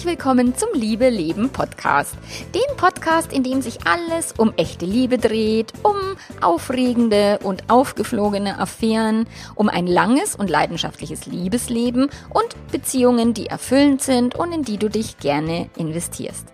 [0.00, 2.16] Herzlich willkommen zum Liebe Leben Podcast.
[2.54, 5.94] Den Podcast, in dem sich alles um echte Liebe dreht, um
[6.40, 14.36] aufregende und aufgeflogene Affären, um ein langes und leidenschaftliches Liebesleben und Beziehungen, die erfüllend sind
[14.36, 16.46] und in die du dich gerne investierst.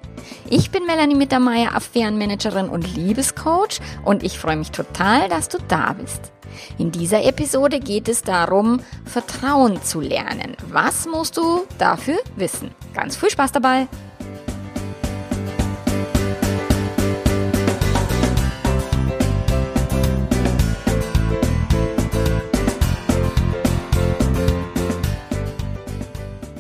[0.48, 5.92] Ich bin Melanie Mittermeier, Affärenmanagerin und Liebescoach und ich freue mich total, dass du da
[5.92, 6.32] bist.
[6.78, 10.56] In dieser Episode geht es darum, Vertrauen zu lernen.
[10.68, 12.70] Was musst du dafür wissen?
[12.94, 13.88] Ganz viel Spaß dabei!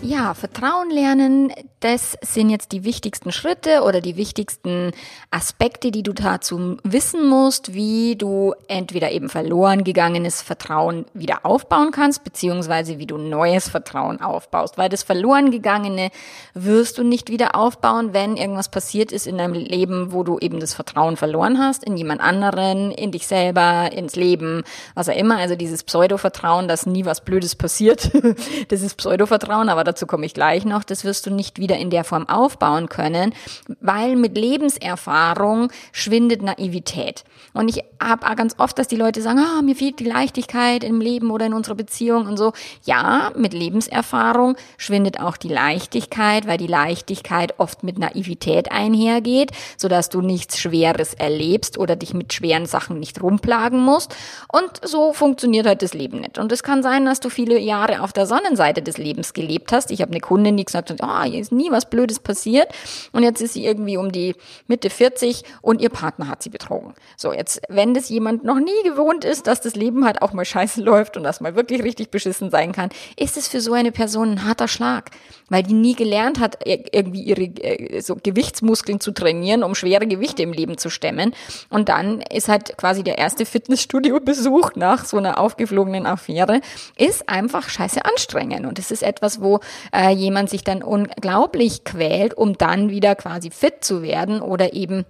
[0.02, 1.52] Ja, Vertrauen lernen,
[1.86, 4.90] das sind jetzt die wichtigsten Schritte oder die wichtigsten
[5.30, 11.92] Aspekte, die du dazu wissen musst, wie du entweder eben verloren gegangenes Vertrauen wieder aufbauen
[11.92, 14.78] kannst, beziehungsweise wie du neues Vertrauen aufbaust.
[14.78, 16.10] Weil das verloren gegangene
[16.54, 20.58] wirst du nicht wieder aufbauen, wenn irgendwas passiert ist in deinem Leben, wo du eben
[20.58, 24.64] das Vertrauen verloren hast, in jemand anderen, in dich selber, ins Leben,
[24.96, 25.36] was auch immer.
[25.36, 28.10] Also dieses Pseudo-Vertrauen, dass nie was Blödes passiert,
[28.70, 31.90] das ist Pseudo-Vertrauen, aber dazu komme ich gleich noch, das wirst du nicht wieder in
[31.90, 33.34] der Form aufbauen können,
[33.80, 37.24] weil mit Lebenserfahrung schwindet Naivität.
[37.52, 41.00] Und ich habe ganz oft, dass die Leute sagen, ah, mir fehlt die Leichtigkeit im
[41.00, 42.52] Leben oder in unserer Beziehung und so.
[42.84, 50.10] Ja, mit Lebenserfahrung schwindet auch die Leichtigkeit, weil die Leichtigkeit oft mit Naivität einhergeht, sodass
[50.10, 54.14] du nichts Schweres erlebst oder dich mit schweren Sachen nicht rumplagen musst.
[54.52, 56.38] Und so funktioniert halt das Leben nicht.
[56.38, 59.90] Und es kann sein, dass du viele Jahre auf der Sonnenseite des Lebens gelebt hast.
[59.90, 62.68] Ich habe eine Kundin, die gesagt hat, ah, oh, ist nie was Blödes passiert.
[63.12, 64.34] Und jetzt ist sie irgendwie um die
[64.66, 66.94] Mitte 40 und ihr Partner hat sie betrogen.
[67.16, 70.44] So, jetzt, wenn das jemand noch nie gewohnt ist, dass das Leben halt auch mal
[70.44, 73.92] scheiße läuft und das mal wirklich richtig beschissen sein kann, ist es für so eine
[73.92, 75.10] Person ein harter Schlag,
[75.48, 80.42] weil die nie gelernt hat, irgendwie ihre äh, so Gewichtsmuskeln zu trainieren, um schwere Gewichte
[80.42, 81.34] im Leben zu stemmen.
[81.70, 86.60] Und dann ist halt quasi der erste Fitnessstudio-Besuch nach so einer aufgeflogenen Affäre,
[86.96, 88.66] ist einfach scheiße anstrengend.
[88.66, 89.60] Und es ist etwas, wo
[89.94, 95.04] äh, jemand sich dann unglaublich quält, um dann wieder quasi fit zu werden oder eben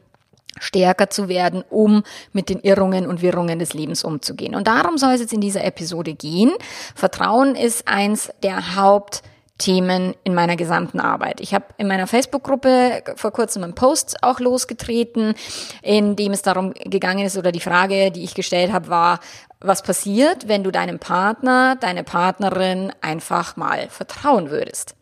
[0.58, 2.02] stärker zu werden, um
[2.32, 4.54] mit den Irrungen und Wirrungen des Lebens umzugehen.
[4.54, 6.52] Und darum soll es jetzt in dieser Episode gehen.
[6.94, 11.40] Vertrauen ist eins der Hauptthemen in meiner gesamten Arbeit.
[11.40, 15.34] Ich habe in meiner Facebook-Gruppe vor kurzem einen Post auch losgetreten,
[15.82, 19.20] in dem es darum gegangen ist oder die Frage, die ich gestellt habe, war,
[19.60, 24.94] was passiert, wenn du deinem Partner, deine Partnerin einfach mal vertrauen würdest?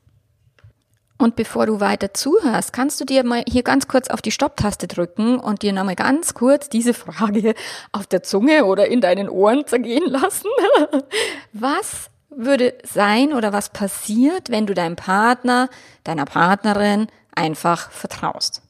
[1.17, 4.89] Und bevor du weiter zuhörst, kannst du dir mal hier ganz kurz auf die Stopptaste
[4.89, 7.55] drücken und dir nochmal ganz kurz diese Frage
[7.93, 10.49] auf der Zunge oder in deinen Ohren zergehen lassen.
[11.53, 15.69] Was würde sein oder was passiert, wenn du deinem Partner,
[16.03, 18.61] deiner Partnerin einfach vertraust?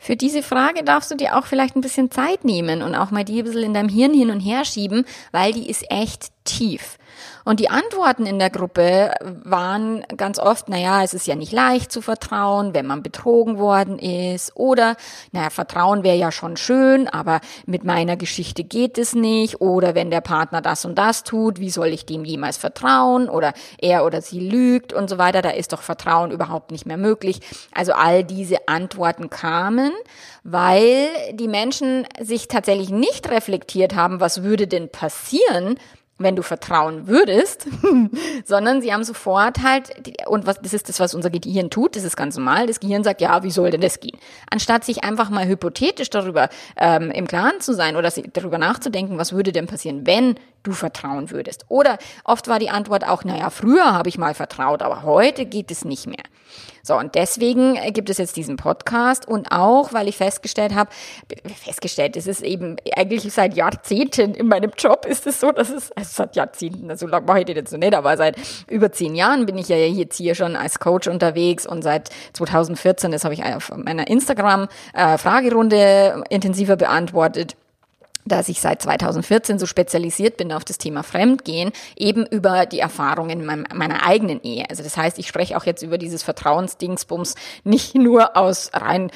[0.00, 3.24] Für diese Frage darfst du dir auch vielleicht ein bisschen Zeit nehmen und auch mal
[3.24, 6.98] die ein bisschen in deinem Hirn hin und her schieben, weil die ist echt tief.
[7.44, 9.12] Und die Antworten in der Gruppe
[9.44, 13.98] waren ganz oft, naja, es ist ja nicht leicht zu vertrauen, wenn man betrogen worden
[13.98, 14.52] ist.
[14.56, 14.96] Oder,
[15.32, 19.60] naja, Vertrauen wäre ja schon schön, aber mit meiner Geschichte geht es nicht.
[19.60, 23.28] Oder wenn der Partner das und das tut, wie soll ich dem jemals vertrauen?
[23.28, 25.42] Oder er oder sie lügt und so weiter.
[25.42, 27.40] Da ist doch Vertrauen überhaupt nicht mehr möglich.
[27.72, 29.92] Also all diese Antworten kamen,
[30.44, 35.78] weil die Menschen sich tatsächlich nicht reflektiert haben, was würde denn passieren,
[36.18, 37.66] wenn du vertrauen würdest,
[38.44, 39.92] sondern sie haben sofort halt,
[40.26, 43.04] und was, das ist das, was unser Gehirn tut, das ist ganz normal, das Gehirn
[43.04, 44.18] sagt, ja, wie soll denn das gehen?
[44.50, 49.32] Anstatt sich einfach mal hypothetisch darüber ähm, im Klaren zu sein oder darüber nachzudenken, was
[49.32, 50.34] würde denn passieren, wenn
[50.64, 51.64] du vertrauen würdest.
[51.68, 55.70] Oder oft war die Antwort auch, naja, früher habe ich mal vertraut, aber heute geht
[55.70, 56.24] es nicht mehr.
[56.88, 60.88] So, und deswegen äh, gibt es jetzt diesen Podcast und auch, weil ich festgestellt habe,
[61.62, 65.92] festgestellt, es ist eben eigentlich seit Jahrzehnten in meinem Job ist es so, dass es,
[65.92, 68.36] also seit Jahrzehnten, so lange mache ich das jetzt so nicht, aber seit
[68.70, 73.12] über zehn Jahren bin ich ja jetzt hier schon als Coach unterwegs und seit 2014,
[73.12, 77.54] das habe ich auf meiner Instagram-Fragerunde äh, intensiver beantwortet
[78.28, 83.40] dass ich seit 2014 so spezialisiert bin auf das Thema Fremdgehen, eben über die Erfahrungen
[83.40, 84.68] in meiner eigenen Ehe.
[84.68, 87.34] Also das heißt, ich spreche auch jetzt über dieses Vertrauensdingsbums
[87.64, 89.10] nicht nur aus rein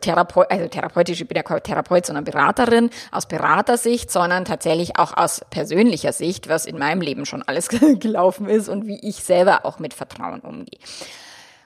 [0.00, 5.40] Therapeut, also therapeutisch, ich bin ja Therapeut, sondern Beraterin, aus Beratersicht, sondern tatsächlich auch aus
[5.50, 7.68] persönlicher Sicht, was in meinem Leben schon alles
[7.98, 10.78] gelaufen ist und wie ich selber auch mit Vertrauen umgehe.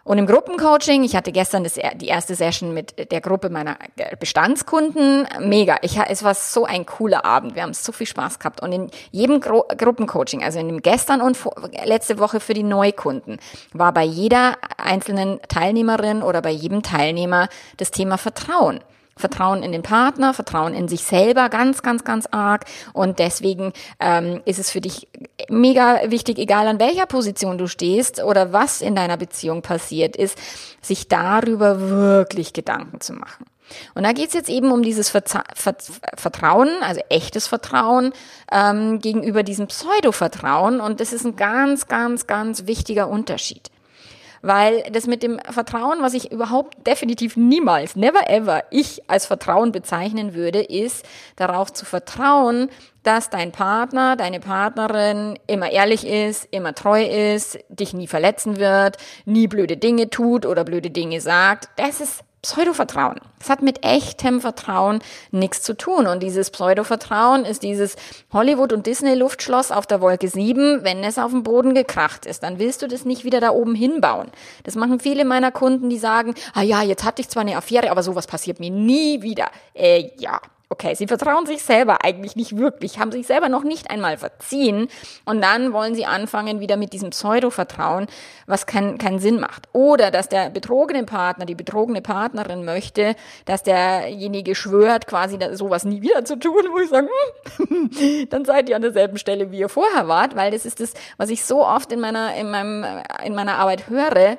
[0.05, 3.79] Und im Gruppencoaching, ich hatte gestern das, die erste Session mit der Gruppe meiner
[4.21, 5.79] Bestandskunden, mega.
[5.81, 7.55] Ich, es war so ein cooler Abend.
[7.55, 8.61] Wir haben so viel Spaß gehabt.
[8.62, 11.39] Und in jedem Gru Gruppencoaching, also in dem gestern und
[11.85, 13.39] letzte Woche für die Neukunden,
[13.73, 17.49] war bei jeder einzelnen Teilnehmerin oder bei jedem Teilnehmer
[17.79, 18.81] das Thema Vertrauen.
[19.16, 22.64] Vertrauen in den Partner, Vertrauen in sich selber, ganz, ganz, ganz arg.
[22.93, 25.08] Und deswegen ähm, ist es für dich
[25.49, 30.38] mega wichtig, egal an welcher Position du stehst oder was in deiner Beziehung passiert ist,
[30.81, 33.46] sich darüber wirklich Gedanken zu machen.
[33.94, 38.12] Und da geht's jetzt eben um dieses Vertrauen, also echtes Vertrauen
[38.52, 40.81] ähm, gegenüber diesem Pseudo-Vertrauen.
[40.81, 43.70] Und das ist ein ganz, ganz, ganz wichtiger Unterschied.
[44.44, 49.73] Weil das mit dem Vertrauen, was ich überhaupt definitiv niemals, never ever, ich als Vertrauen
[49.73, 51.06] bezeichnen würde, ist
[51.37, 52.69] darauf zu vertrauen,
[53.05, 58.99] dass dein Partner, deine Partnerin immer ehrlich ist, immer treu ist, dich nie verletzen wird,
[59.25, 61.70] nie blöde Dinge tut oder blöde Dinge sagt.
[61.76, 63.20] Das ist Pseudovertrauen.
[63.41, 65.00] Es hat mit echtem Vertrauen
[65.31, 66.06] nichts zu tun.
[66.06, 67.96] Und dieses Pseudovertrauen ist dieses
[68.35, 70.85] Hollywood- und Disney-Luftschloss auf der Wolke 7.
[70.85, 73.75] Wenn es auf dem Boden gekracht ist, dann willst du das nicht wieder da oben
[73.75, 74.29] hinbauen.
[74.64, 77.91] Das machen viele meiner Kunden, die sagen, ah ja, jetzt hatte ich zwar eine Affäre,
[77.91, 79.46] aber sowas passiert mir nie wieder.
[79.73, 80.38] Äh, ja,
[80.70, 84.88] Okay, sie vertrauen sich selber eigentlich nicht wirklich, haben sich selber noch nicht einmal verziehen
[85.26, 88.06] und dann wollen sie anfangen wieder mit diesem Pseudo-Vertrauen,
[88.46, 89.69] was keinen keinen Sinn macht.
[89.72, 93.14] Oder dass der betrogene Partner, die betrogene Partnerin möchte,
[93.44, 97.08] dass derjenige schwört, quasi sowas nie wieder zu tun, wo ich sage,
[97.69, 100.94] hm, dann seid ihr an derselben Stelle, wie ihr vorher wart, weil das ist das,
[101.19, 102.84] was ich so oft in meiner, in meinem,
[103.22, 104.38] in meiner Arbeit höre,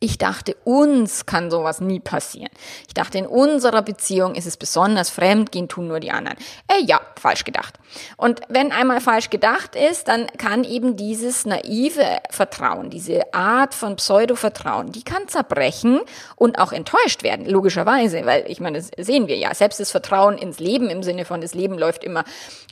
[0.00, 2.50] ich dachte, uns kann sowas nie passieren.
[2.86, 6.36] Ich dachte, in unserer Beziehung ist es besonders fremd, gehen tun nur die anderen.
[6.68, 7.74] Äh, ja, falsch gedacht.
[8.16, 13.96] Und wenn einmal falsch gedacht ist, dann kann eben dieses naive Vertrauen, diese Art von
[13.96, 16.00] Pseudo-Vertrauen, die kann zerbrechen
[16.36, 19.54] und auch enttäuscht werden, logischerweise, weil ich meine, das sehen wir ja.
[19.54, 22.24] Selbst das Vertrauen ins Leben im Sinne von, das Leben läuft immer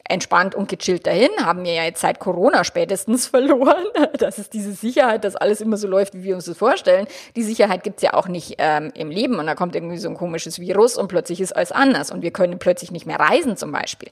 [0.08, 3.84] entspannt und gechillt dahin, haben wir ja jetzt seit Corona spätestens verloren.
[4.18, 7.06] Das ist diese Sicherheit, dass alles immer so läuft, wie wir uns das vorstellen.
[7.36, 10.16] Die Sicherheit gibt's ja auch nicht ähm, im Leben und da kommt irgendwie so ein
[10.16, 13.72] komisches Virus und plötzlich ist alles anders und wir können plötzlich nicht mehr reisen zum
[13.72, 14.10] Beispiel.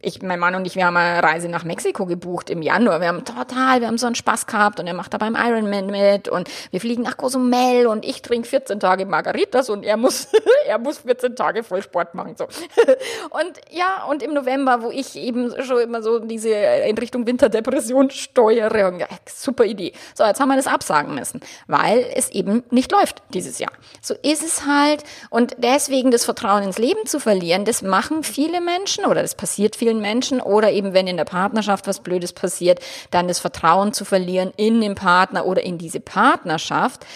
[0.00, 3.00] Ich, mein Mann und ich, wir haben eine Reise nach Mexiko gebucht im Januar.
[3.00, 5.86] Wir haben total, wir haben so einen Spaß gehabt und er macht da beim Ironman
[5.86, 10.28] mit und wir fliegen nach Cozumel und ich trinke 14 Tage Margaritas und er muss,
[10.66, 12.36] er muss 14 Tage voll Sport machen.
[12.36, 12.44] So.
[13.30, 18.10] Und ja, und im November, wo ich eben schon immer so diese in Richtung Winterdepression
[18.10, 19.92] steuere, ja, super Idee.
[20.14, 23.72] So, jetzt haben wir das absagen müssen, weil es eben nicht läuft dieses Jahr.
[24.02, 28.60] So ist es halt und deswegen das Vertrauen ins Leben zu verlieren, das machen viele
[28.60, 32.80] Menschen oder das passiert vielen Menschen oder eben wenn in der Partnerschaft was Blödes passiert,
[33.10, 37.06] dann das Vertrauen zu verlieren in den Partner oder in diese Partnerschaft.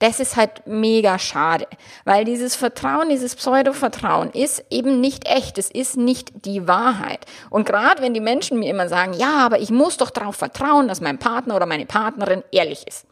[0.00, 1.66] Das ist halt mega schade,
[2.04, 7.24] weil dieses Vertrauen, dieses Pseudo-Vertrauen ist eben nicht echt, es ist nicht die Wahrheit.
[7.48, 10.88] Und gerade wenn die Menschen mir immer sagen, ja, aber ich muss doch darauf vertrauen,
[10.88, 13.06] dass mein Partner oder meine Partnerin ehrlich ist.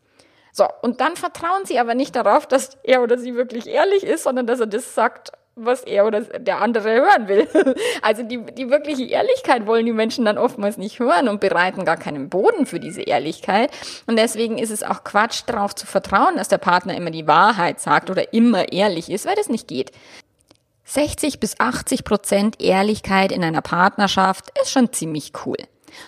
[0.53, 4.25] So, und dann vertrauen sie aber nicht darauf, dass er oder sie wirklich ehrlich ist,
[4.25, 7.49] sondern dass er das sagt, was er oder der andere hören will.
[8.03, 11.97] Also die, die wirkliche Ehrlichkeit wollen die Menschen dann oftmals nicht hören und bereiten gar
[11.97, 13.71] keinen Boden für diese Ehrlichkeit.
[14.07, 17.81] Und deswegen ist es auch Quatsch, darauf zu vertrauen, dass der Partner immer die Wahrheit
[17.81, 19.93] sagt oder immer ehrlich ist, weil das nicht geht.
[20.85, 25.59] 60 bis 80 Prozent Ehrlichkeit in einer Partnerschaft ist schon ziemlich cool.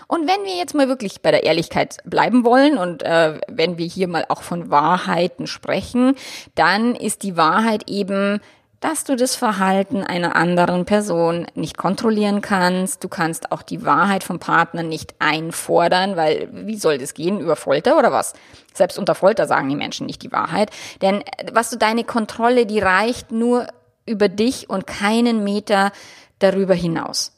[0.06, 3.86] Und wenn wir jetzt mal wirklich bei der Ehrlichkeit bleiben wollen und äh, wenn wir
[3.86, 6.16] hier mal auch von Wahrheiten sprechen,
[6.54, 8.40] dann ist die Wahrheit eben,
[8.84, 13.02] dass du das Verhalten einer anderen Person nicht kontrollieren kannst.
[13.02, 17.40] Du kannst auch die Wahrheit vom Partner nicht einfordern, weil wie soll das gehen?
[17.40, 18.34] Über Folter oder was?
[18.74, 20.70] Selbst unter Folter sagen die Menschen nicht die Wahrheit.
[21.00, 23.68] Denn äh, was du deine Kontrolle, die reicht nur
[24.04, 25.90] über dich und keinen Meter
[26.38, 27.33] darüber hinaus.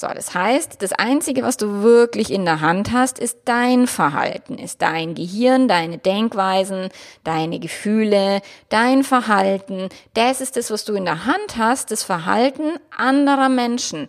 [0.00, 4.56] So, das heißt, das Einzige, was du wirklich in der Hand hast, ist dein Verhalten,
[4.56, 6.88] ist dein Gehirn, deine Denkweisen,
[7.22, 8.40] deine Gefühle,
[8.70, 9.90] dein Verhalten.
[10.14, 14.06] Das ist das, was du in der Hand hast, das Verhalten anderer Menschen.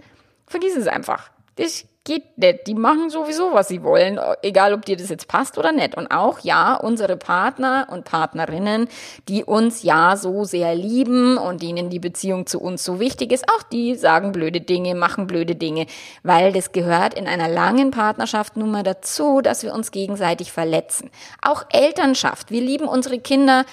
[0.48, 1.30] Vergiss es einfach.
[1.58, 2.68] Das geht nicht.
[2.68, 5.96] Die machen sowieso, was sie wollen, egal ob dir das jetzt passt oder nicht.
[5.96, 8.88] Und auch, ja, unsere Partner und Partnerinnen,
[9.28, 13.46] die uns ja so sehr lieben und denen die Beziehung zu uns so wichtig ist,
[13.56, 15.86] auch die sagen blöde Dinge, machen blöde Dinge,
[16.24, 21.12] weil das gehört in einer langen Partnerschaft nun mal dazu, dass wir uns gegenseitig verletzen.
[21.42, 22.50] Auch Elternschaft.
[22.50, 23.66] Wir lieben unsere Kinder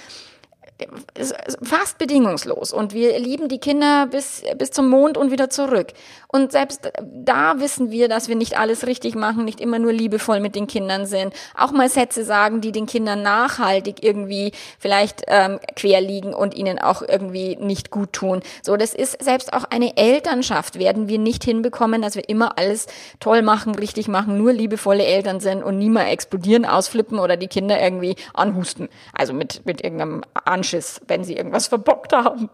[1.63, 5.89] fast bedingungslos und wir lieben die Kinder bis, bis zum Mond und wieder zurück.
[6.29, 10.41] Und selbst da wissen wir, dass wir nicht alles richtig machen, nicht immer nur liebevoll
[10.41, 15.59] mit den Kindern sind, auch mal Sätze sagen, die den Kindern nachhaltig irgendwie vielleicht ähm,
[15.75, 18.43] quer liegen und ihnen auch irgendwie nicht gut tun.
[18.63, 22.87] So, das ist selbst auch eine Elternschaft werden wir nicht hinbekommen, dass wir immer alles
[23.21, 27.49] toll machen, richtig machen, nur liebevolle Eltern sind und nie mal explodieren, ausflippen oder die
[27.49, 28.89] Kinder irgendwie anhusten.
[29.13, 30.23] Also mit, mit irgendeinem
[30.69, 32.51] Anschiss, wenn sie irgendwas verbockt haben.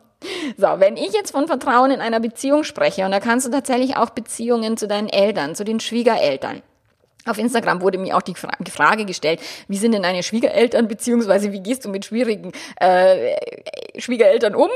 [0.57, 3.97] So, wenn ich jetzt von Vertrauen in einer Beziehung spreche, und da kannst du tatsächlich
[3.97, 6.63] auch Beziehungen zu deinen Eltern, zu den Schwiegereltern,
[7.27, 11.61] auf Instagram wurde mir auch die Frage gestellt, wie sind denn deine Schwiegereltern, beziehungsweise wie
[11.61, 13.37] gehst du mit schwierigen äh,
[13.97, 14.69] Schwiegereltern um?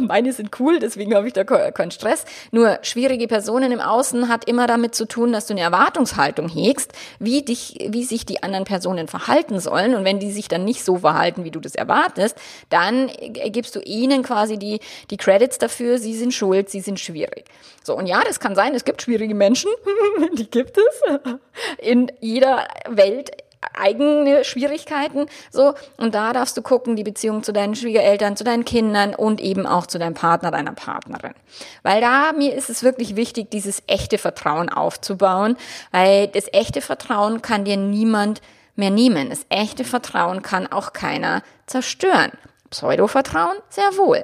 [0.00, 2.24] Meine sind cool, deswegen habe ich da keinen Stress.
[2.50, 6.92] Nur schwierige Personen im Außen hat immer damit zu tun, dass du eine Erwartungshaltung hegst,
[7.18, 9.94] wie dich, wie sich die anderen Personen verhalten sollen.
[9.94, 12.36] Und wenn die sich dann nicht so verhalten, wie du das erwartest,
[12.70, 14.80] dann gibst du ihnen quasi die,
[15.10, 17.44] die Credits dafür, sie sind schuld, sie sind schwierig.
[17.84, 19.70] So, und ja, das kann sein, es gibt schwierige Menschen,
[20.38, 21.02] die gibt es
[21.82, 23.30] in jeder Welt
[23.74, 25.74] eigene Schwierigkeiten, so.
[25.96, 29.66] Und da darfst du gucken, die Beziehung zu deinen Schwiegereltern, zu deinen Kindern und eben
[29.66, 31.34] auch zu deinem Partner, deiner Partnerin.
[31.82, 35.56] Weil da, mir ist es wirklich wichtig, dieses echte Vertrauen aufzubauen,
[35.90, 38.40] weil das echte Vertrauen kann dir niemand
[38.74, 39.30] mehr nehmen.
[39.30, 42.32] Das echte Vertrauen kann auch keiner zerstören.
[42.70, 43.56] Pseudo-Vertrauen?
[43.68, 44.22] Sehr wohl.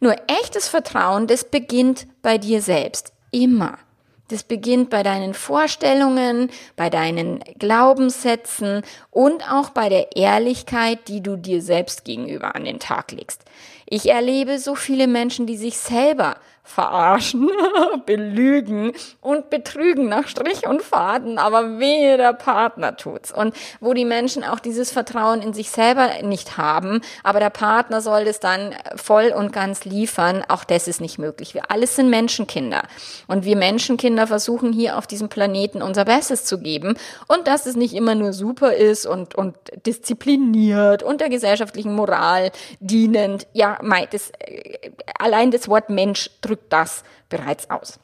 [0.00, 3.12] Nur echtes Vertrauen, das beginnt bei dir selbst.
[3.30, 3.78] Immer.
[4.28, 11.36] Das beginnt bei deinen Vorstellungen, bei deinen Glaubenssätzen und auch bei der Ehrlichkeit, die du
[11.36, 13.44] dir selbst gegenüber an den Tag legst.
[13.86, 17.50] Ich erlebe so viele Menschen, die sich selber verarschen,
[18.06, 23.30] belügen und betrügen nach Strich und Faden, aber wehe der Partner tut's.
[23.30, 28.00] Und wo die Menschen auch dieses Vertrauen in sich selber nicht haben, aber der Partner
[28.00, 31.52] soll das dann voll und ganz liefern, auch das ist nicht möglich.
[31.52, 32.82] Wir alles sind Menschenkinder.
[33.28, 36.96] Und wir Menschenkinder versuchen hier auf diesem Planeten unser Bestes zu geben.
[37.28, 39.54] Und dass es nicht immer nur super ist und, und
[39.84, 43.46] diszipliniert und der gesellschaftlichen Moral dienend.
[43.52, 43.78] Ja,
[44.10, 47.98] das, äh, allein das Wort Mensch drückt drückt das bereits aus.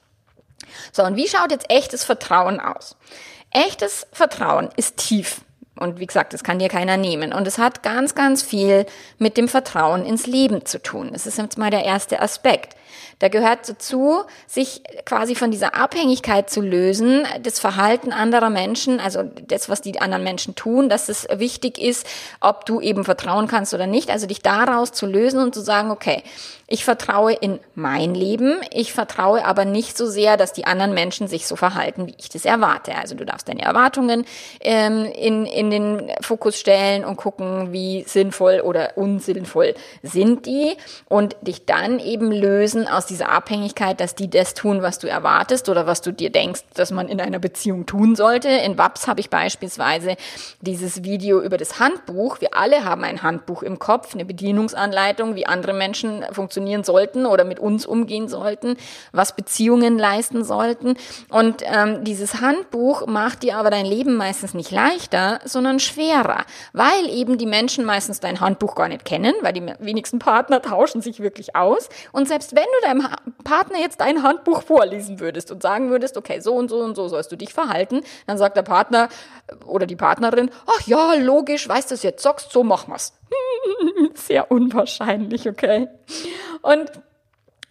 [0.93, 2.97] So, und wie schaut jetzt echtes Vertrauen aus?
[3.53, 5.43] Echtes Vertrauen ist tief.
[5.77, 7.33] Und wie gesagt, das kann dir keiner nehmen.
[7.33, 8.87] Und es hat ganz, ganz viel
[9.19, 11.11] mit dem Vertrauen ins Leben zu tun.
[11.13, 12.77] Das ist jetzt mal der erste Aspekt.
[13.19, 19.23] Da gehört dazu, sich quasi von dieser Abhängigkeit zu lösen, das Verhalten anderer Menschen, also
[19.23, 22.07] das, was die anderen Menschen tun, dass es wichtig ist,
[22.41, 24.11] ob du eben vertrauen kannst oder nicht.
[24.11, 26.23] Also dich daraus zu lösen und zu sagen, okay,
[26.73, 31.27] ich vertraue in mein Leben, ich vertraue aber nicht so sehr, dass die anderen Menschen
[31.27, 32.95] sich so verhalten, wie ich das erwarte.
[32.95, 34.25] Also du darfst deine Erwartungen
[34.61, 40.77] ähm, in, in den Fokus stellen und gucken, wie sinnvoll oder unsinnvoll sind die
[41.09, 45.69] und dich dann eben lösen aus dieser Abhängigkeit, dass die das tun, was du erwartest
[45.69, 48.49] oder was du dir denkst, dass man in einer Beziehung tun sollte.
[48.49, 50.17] In WAPS habe ich beispielsweise
[50.61, 52.41] dieses Video über das Handbuch.
[52.41, 57.45] Wir alle haben ein Handbuch im Kopf, eine Bedienungsanleitung, wie andere Menschen funktionieren sollten oder
[57.45, 58.77] mit uns umgehen sollten,
[59.13, 60.95] was Beziehungen leisten sollten.
[61.29, 67.09] Und ähm, dieses Handbuch macht dir aber dein Leben meistens nicht leichter, sondern schwerer, weil
[67.09, 71.21] eben die Menschen meistens dein Handbuch gar nicht kennen, weil die wenigsten Partner tauschen sich
[71.21, 71.89] wirklich aus.
[72.13, 73.09] Und selbst wenn du deinem
[73.45, 77.09] Partner jetzt dein Handbuch vorlesen würdest und sagen würdest, okay, so und so und so
[77.09, 79.09] sollst du dich verhalten, dann sagt der Partner
[79.67, 83.13] oder die Partnerin, ach ja, logisch, weißt du es jetzt zockst, so machen wir's.
[84.15, 85.89] Sehr unwahrscheinlich, okay.
[86.63, 86.91] Und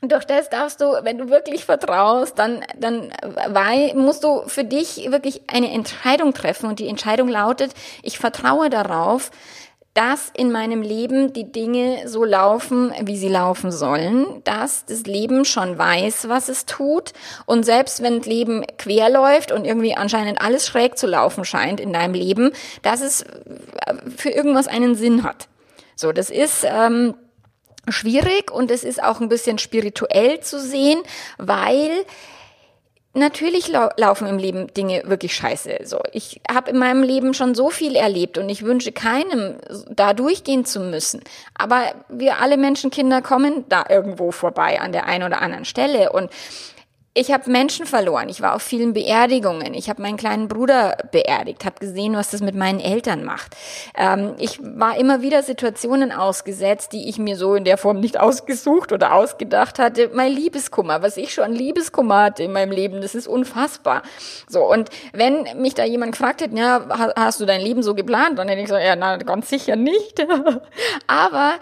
[0.01, 3.11] durch das darfst du, wenn du wirklich vertraust, dann, dann
[3.47, 6.69] weil, musst du für dich wirklich eine Entscheidung treffen.
[6.69, 9.29] Und die Entscheidung lautet, ich vertraue darauf,
[9.93, 15.45] dass in meinem Leben die Dinge so laufen, wie sie laufen sollen, dass das Leben
[15.45, 17.13] schon weiß, was es tut
[17.45, 21.79] und selbst wenn das Leben quer läuft und irgendwie anscheinend alles schräg zu laufen scheint
[21.79, 23.25] in deinem Leben, dass es
[24.15, 25.47] für irgendwas einen Sinn hat.
[25.95, 27.15] So, das ist ähm,
[27.87, 31.01] schwierig und es ist auch ein bisschen spirituell zu sehen,
[31.37, 31.91] weil
[33.15, 35.79] Natürlich lau laufen im Leben Dinge wirklich scheiße.
[35.83, 39.55] So, ich habe in meinem Leben schon so viel erlebt und ich wünsche keinem,
[39.89, 41.23] da durchgehen zu müssen.
[41.55, 46.29] Aber wir alle Menschenkinder kommen da irgendwo vorbei an der einen oder anderen Stelle und
[47.19, 48.29] ich habe Menschen verloren.
[48.29, 49.73] Ich war auf vielen Beerdigungen.
[49.73, 53.57] Ich habe meinen kleinen Bruder beerdigt, habe gesehen, was das mit meinen Eltern macht.
[53.97, 58.17] Ähm, ich war immer wieder Situationen ausgesetzt, die ich mir so in der Form nicht
[58.17, 60.09] ausgesucht oder ausgedacht hatte.
[60.13, 64.01] Mein Liebeskummer, was ich schon Liebeskummer hatte in meinem Leben, das ist unfassbar.
[64.47, 68.39] So und wenn mich da jemand gefragt hätte, ja, hast du dein Leben so geplant,
[68.39, 70.25] dann hätte ich gesagt, ja, na, ganz sicher nicht.
[71.07, 71.55] Aber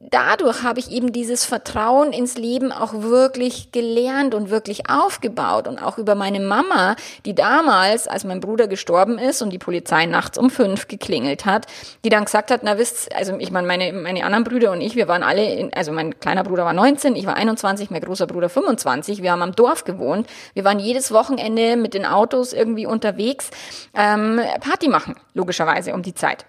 [0.00, 5.78] dadurch habe ich eben dieses Vertrauen ins Leben auch wirklich gelernt und wirklich aufgebaut und
[5.78, 10.38] auch über meine Mama, die damals, als mein Bruder gestorben ist und die Polizei nachts
[10.38, 11.66] um fünf geklingelt hat,
[12.02, 14.96] die dann gesagt hat, na wisst, also ich meine, meine, meine anderen Brüder und ich,
[14.96, 18.26] wir waren alle, in, also mein kleiner Bruder war 19, ich war 21, mein großer
[18.26, 22.86] Bruder 25, wir haben am Dorf gewohnt, wir waren jedes Wochenende mit den Autos irgendwie
[22.86, 23.50] unterwegs,
[23.94, 26.46] ähm, Party machen, logischerweise um die Zeit.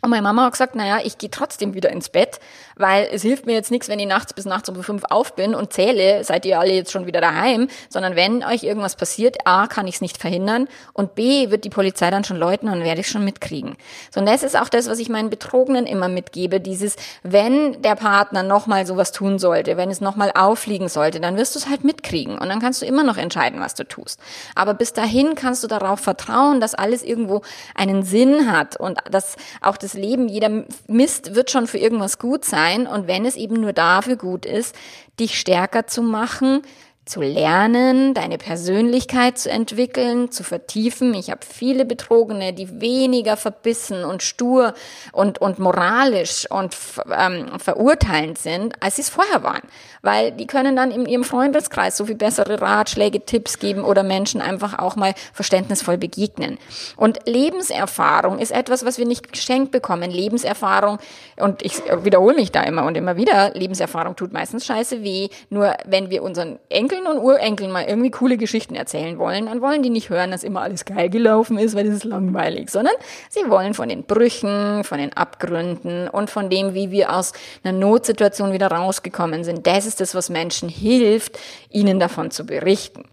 [0.00, 2.38] Und meine Mama hat gesagt, naja, ich gehe trotzdem wieder ins Bett,
[2.76, 5.54] weil es hilft mir jetzt nichts, wenn ich nachts bis nachts um fünf auf bin
[5.54, 9.66] und zähle, seid ihr alle jetzt schon wieder daheim, sondern wenn euch irgendwas passiert, A,
[9.66, 13.00] kann ich es nicht verhindern und B, wird die Polizei dann schon läuten und werde
[13.00, 13.76] ich schon mitkriegen.
[14.12, 17.96] So, und das ist auch das, was ich meinen Betrogenen immer mitgebe, dieses, wenn der
[17.96, 21.82] Partner nochmal sowas tun sollte, wenn es nochmal auffliegen sollte, dann wirst du es halt
[21.82, 24.20] mitkriegen und dann kannst du immer noch entscheiden, was du tust.
[24.54, 27.42] Aber bis dahin kannst du darauf vertrauen, dass alles irgendwo
[27.74, 32.18] einen Sinn hat und dass auch das das Leben, jeder Mist wird schon für irgendwas
[32.18, 32.86] gut sein.
[32.86, 34.74] Und wenn es eben nur dafür gut ist,
[35.18, 36.62] dich stärker zu machen,
[37.08, 41.14] zu lernen, deine Persönlichkeit zu entwickeln, zu vertiefen.
[41.14, 44.74] Ich habe viele Betrogene, die weniger verbissen und stur
[45.12, 46.76] und, und moralisch und
[47.16, 49.62] ähm, verurteilend sind, als sie es vorher waren.
[50.02, 54.40] Weil die können dann in ihrem Freundeskreis so viel bessere Ratschläge, Tipps geben oder Menschen
[54.40, 56.58] einfach auch mal verständnisvoll begegnen.
[56.96, 60.10] Und Lebenserfahrung ist etwas, was wir nicht geschenkt bekommen.
[60.10, 60.98] Lebenserfahrung,
[61.36, 65.28] und ich wiederhole mich da immer und immer wieder, Lebenserfahrung tut meistens scheiße weh.
[65.50, 69.60] Nur wenn wir unseren Enkel Enkeln und Urenkeln mal irgendwie coole Geschichten erzählen wollen, dann
[69.60, 72.94] wollen die nicht hören, dass immer alles geil gelaufen ist, weil das ist langweilig, sondern
[73.28, 77.76] sie wollen von den Brüchen, von den Abgründen und von dem, wie wir aus einer
[77.78, 79.66] Notsituation wieder rausgekommen sind.
[79.66, 81.38] Das ist das, was Menschen hilft,
[81.70, 83.04] ihnen davon zu berichten.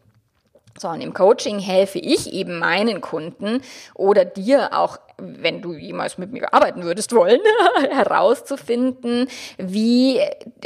[0.78, 3.62] So, und im Coaching helfe ich eben meinen Kunden
[3.94, 7.40] oder dir auch wenn du jemals mit mir arbeiten würdest wollen,
[7.90, 10.20] herauszufinden, wie,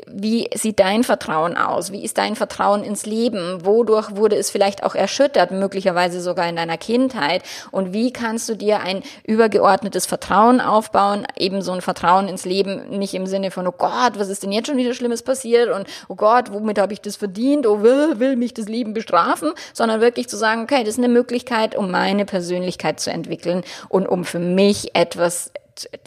[0.08, 1.92] wie sieht dein Vertrauen aus?
[1.92, 3.66] Wie ist dein Vertrauen ins Leben?
[3.66, 7.44] Wodurch wurde es vielleicht auch erschüttert, möglicherweise sogar in deiner Kindheit?
[7.72, 11.28] Und wie kannst du dir ein übergeordnetes Vertrauen aufbauen?
[11.38, 14.52] Eben so ein Vertrauen ins Leben, nicht im Sinne von, oh Gott, was ist denn
[14.52, 15.70] jetzt schon wieder Schlimmes passiert?
[15.70, 17.68] Und oh Gott, womit habe ich das verdient?
[17.68, 19.52] Oh, will, will mich das Leben bestrafen?
[19.74, 24.08] Sondern wirklich zu sagen, okay, das ist eine Möglichkeit, um meine Persönlichkeit zu entwickeln und
[24.08, 25.52] um für für mich etwas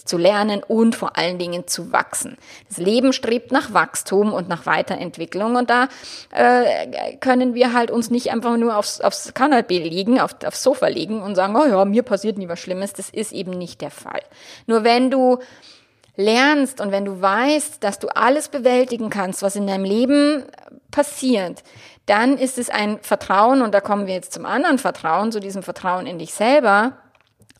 [0.04, 2.36] zu lernen und vor allen Dingen zu wachsen.
[2.68, 5.88] Das Leben strebt nach Wachstum und nach Weiterentwicklung und da
[6.30, 10.88] äh, können wir halt uns nicht einfach nur aufs, aufs Kanapee liegen, auf, aufs Sofa
[10.88, 12.92] liegen und sagen, oh ja, mir passiert nie was Schlimmes.
[12.92, 14.20] Das ist eben nicht der Fall.
[14.66, 15.38] Nur wenn du
[16.16, 20.44] lernst und wenn du weißt, dass du alles bewältigen kannst, was in deinem Leben
[20.90, 21.62] passiert,
[22.04, 25.62] dann ist es ein Vertrauen und da kommen wir jetzt zum anderen Vertrauen, zu diesem
[25.62, 26.98] Vertrauen in dich selber,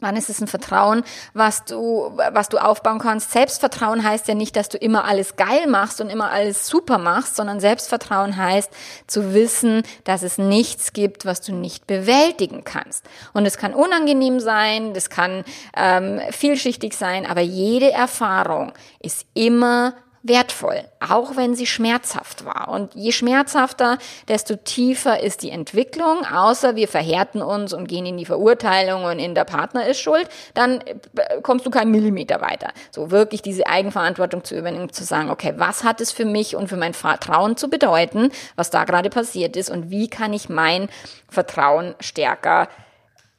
[0.03, 3.31] Wann ist es ein Vertrauen, was du, was du aufbauen kannst?
[3.31, 7.37] Selbstvertrauen heißt ja nicht, dass du immer alles geil machst und immer alles super machst,
[7.37, 8.71] sondern Selbstvertrauen heißt
[9.07, 13.05] zu wissen, dass es nichts gibt, was du nicht bewältigen kannst.
[13.33, 15.45] Und es kann unangenehm sein, das kann
[15.77, 22.69] ähm, vielschichtig sein, aber jede Erfahrung ist immer wertvoll, auch wenn sie schmerzhaft war.
[22.69, 28.17] Und je schmerzhafter, desto tiefer ist die Entwicklung, außer wir verhärten uns und gehen in
[28.17, 32.69] die Verurteilung und in der Partner ist schuld, dann äh, kommst du keinen Millimeter weiter.
[32.93, 36.69] So wirklich diese Eigenverantwortung zu übernehmen, zu sagen, okay, was hat es für mich und
[36.69, 40.89] für mein Vertrauen zu bedeuten, was da gerade passiert ist und wie kann ich mein
[41.29, 42.69] Vertrauen stärker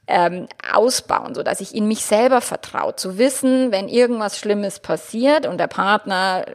[0.07, 5.47] ähm, ausbauen, so dass ich in mich selber vertraue, zu wissen, wenn irgendwas Schlimmes passiert
[5.47, 6.45] und der Partner,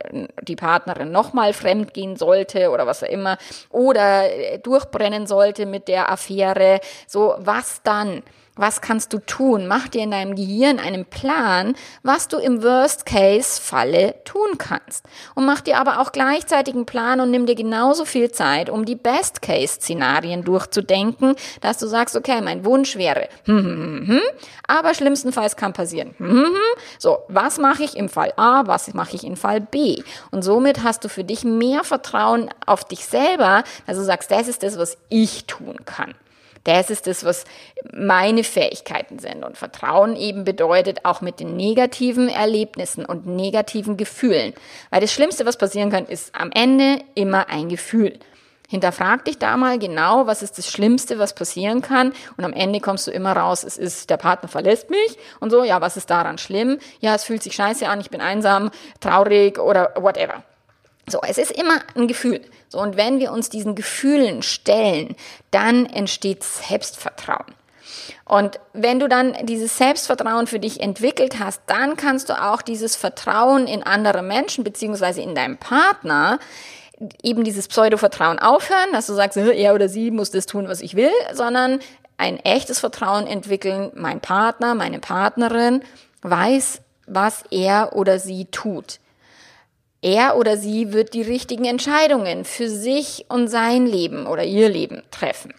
[0.43, 3.39] die Partnerin nochmal fremd gehen sollte oder was auch immer
[3.71, 8.23] oder äh, durchbrennen sollte mit der Affäre, so was dann?
[8.59, 9.69] Was kannst du tun?
[9.69, 15.07] Mach dir in deinem Gehirn einen Plan, was du im Worst-Case-Falle tun kannst.
[15.37, 18.85] Und mach dir aber auch gleichzeitig einen Plan und nimm dir genauso viel Zeit, um
[18.85, 24.21] die Best-Case-Szenarien durchzudenken, dass du sagst, okay, mein Wunsch wäre, hm, hm, hm, hm,
[24.67, 26.17] aber schlimmstenfalls kann passieren.
[26.19, 26.55] Hm, hm.
[26.99, 30.03] So, was mache ich im Fall A, was mache ich im Fall B?
[30.33, 34.49] Und somit hast du für dich mehr Vertrauen auf dich selber, dass du sagst, das
[34.49, 36.17] ist das, was ich tun kann.
[36.69, 37.47] Das ist das, was
[37.95, 39.43] meine Fähigkeiten sind.
[39.43, 44.53] Und Vertrauen eben bedeutet auch mit den negativen Erlebnissen und negativen Gefühlen.
[44.91, 48.19] Weil das Schlimmste, was passieren kann, ist am Ende immer ein Gefühl.
[48.69, 52.13] Hinterfrag dich da mal genau, was ist das Schlimmste, was passieren kann.
[52.37, 55.65] Und am Ende kommst du immer raus, es ist, der Partner verlässt mich und so,
[55.65, 56.81] ja, was ist daran schlimm?
[57.01, 60.45] Ja, es fühlt sich scheiße an, ich bin einsam, traurig oder whatever.
[61.11, 62.41] So, es ist immer ein Gefühl.
[62.69, 65.17] So, und wenn wir uns diesen Gefühlen stellen,
[65.51, 67.55] dann entsteht Selbstvertrauen.
[68.25, 72.97] Und wenn du dann dieses Selbstvertrauen für dich entwickelt hast, dann kannst du auch dieses
[72.97, 76.39] Vertrauen in andere Menschen beziehungsweise in deinen Partner
[77.23, 80.97] eben dieses Pseudo-Vertrauen aufhören, dass du sagst, er oder sie muss das tun, was ich
[80.97, 81.81] will, sondern
[82.17, 85.83] ein echtes Vertrauen entwickeln, mein Partner, meine Partnerin
[86.23, 88.99] weiß, was er oder sie tut.
[90.01, 95.03] Er oder sie wird die richtigen Entscheidungen für sich und sein Leben oder ihr Leben
[95.11, 95.53] treffen.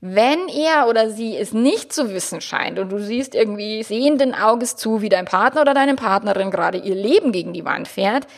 [0.00, 4.76] Wenn er oder sie es nicht zu wissen scheint und du siehst irgendwie sehenden Auges
[4.76, 8.28] zu, wie dein Partner oder deine Partnerin gerade ihr Leben gegen die Wand fährt,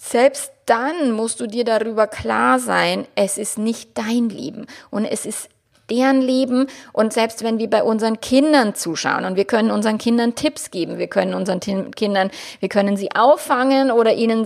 [0.00, 5.26] selbst dann musst du dir darüber klar sein, es ist nicht dein Leben und es
[5.26, 5.48] ist
[5.90, 6.66] deren Leben.
[6.92, 10.98] Und selbst wenn wir bei unseren Kindern zuschauen und wir können unseren Kindern Tipps geben,
[10.98, 14.44] wir können unseren Kindern, wir können sie auffangen oder ihnen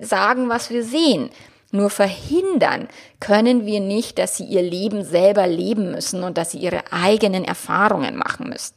[0.00, 1.30] sagen, was wir sehen.
[1.72, 2.88] Nur verhindern
[3.20, 7.44] können wir nicht, dass sie ihr Leben selber leben müssen und dass sie ihre eigenen
[7.44, 8.74] Erfahrungen machen müssen.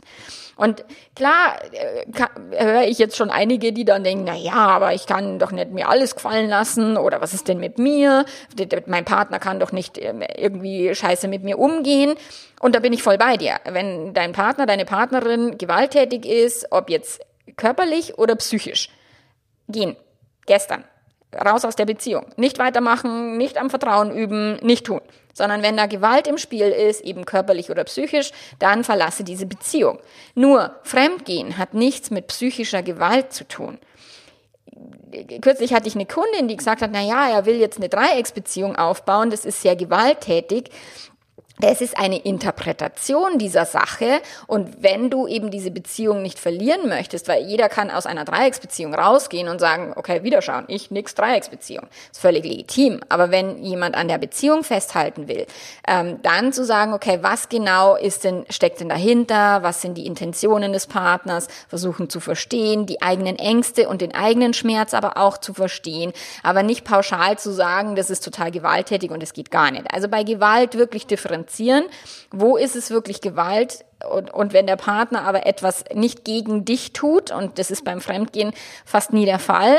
[0.60, 0.84] Und
[1.15, 2.06] klar äh,
[2.52, 5.72] höre ich jetzt schon einige, die dann denken, na ja, aber ich kann doch nicht
[5.72, 8.26] mir alles gefallen lassen oder was ist denn mit mir?
[8.86, 12.15] Mein Partner kann doch nicht ähm, irgendwie scheiße mit mir umgehen.
[12.60, 13.56] Und da bin ich voll bei dir.
[13.63, 17.22] Wenn dein Partner, deine Partnerin gewalttätig ist, ob jetzt
[17.56, 18.89] körperlich oder psychisch,
[19.69, 19.95] gehen.
[20.45, 20.84] Gestern
[21.34, 22.26] raus aus der Beziehung.
[22.38, 25.02] Nicht weitermachen, nicht am Vertrauen üben, nicht tun.
[25.34, 30.00] Sondern wenn da Gewalt im Spiel ist, eben körperlich oder psychisch, dann verlasse diese Beziehung.
[30.36, 33.78] Nur Fremdgehen hat nichts mit psychischer Gewalt zu tun.
[35.42, 38.76] Kürzlich hatte ich eine Kundin, die gesagt hat, na ja, er will jetzt eine Dreiecksbeziehung
[38.76, 40.70] aufbauen, das ist sehr gewalttätig.
[41.62, 44.22] Das ist eine Interpretation dieser Sache.
[44.48, 48.95] Und wenn du eben diese Beziehung nicht verlieren möchtest, weil jeder kann aus einer Dreiecksbeziehung
[48.95, 51.88] rausgehen und sagen, okay, wiederschauen, ich nix Dreiecksbeziehung.
[52.13, 53.02] Ist völlig legitim.
[53.10, 55.48] Aber wenn jemand an der Beziehung festhalten will,
[55.86, 59.62] ähm, dann zu sagen, okay, was genau ist denn, steckt denn dahinter?
[59.62, 61.50] Was sind die Intentionen des Partners?
[61.67, 66.13] Versuchen zu verstehen, die eigenen Ängste und den eigenen Schmerz aber auch zu verstehen.
[66.41, 69.93] Aber nicht pauschal zu sagen, das ist total gewalttätig und es geht gar nicht.
[69.93, 71.85] Also bei Gewalt wirklich differenzieren differenzieren,
[72.31, 76.93] wo ist es wirklich Gewalt und, und wenn der Partner aber etwas nicht gegen dich
[76.93, 78.53] tut, und das ist beim Fremdgehen
[78.85, 79.77] fast nie der Fall,